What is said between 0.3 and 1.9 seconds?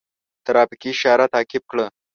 ترافیکي اشاره تعقیب کړه.